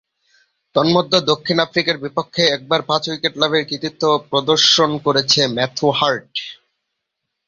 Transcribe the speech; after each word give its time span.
তন্মধ্যে, 0.75 1.17
দক্ষিণ 1.31 1.57
আফ্রিকার 1.59 1.95
বিপক্ষে 1.97 2.43
একবার 2.47 2.81
পাঁচ-উইকেট 2.81 3.33
লাভের 3.37 3.63
কৃতিত্ব 3.69 4.03
প্রদর্শন 4.29 4.89
করেছেন 5.05 5.47
ম্যাথু 5.57 5.87
হার্ট। 5.91 6.31